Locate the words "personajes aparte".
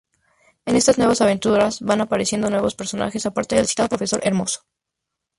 2.73-3.55